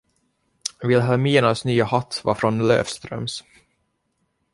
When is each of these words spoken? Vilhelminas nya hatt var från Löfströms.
Vilhelminas 0.83 1.65
nya 1.65 1.85
hatt 1.85 2.21
var 2.25 2.35
från 2.35 2.67
Löfströms. 2.67 3.43